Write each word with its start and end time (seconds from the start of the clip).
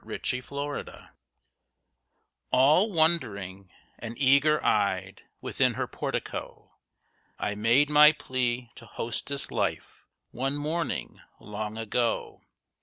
THE 0.03 0.17
HOUSE 0.17 0.33
OF 0.51 0.51
LIFE 0.51 0.89
All 2.49 2.91
wondering, 2.91 3.69
and 3.99 4.17
eager 4.17 4.59
eyed, 4.65 5.21
within 5.41 5.75
her 5.75 5.85
portico 5.85 6.71
I 7.37 7.53
made 7.53 7.87
my 7.87 8.11
plea 8.11 8.71
to 8.77 8.87
Hostess 8.87 9.51
Life, 9.51 10.03
one 10.31 10.55
morning 10.57 11.21
long 11.39 11.77
ago. 11.77 12.41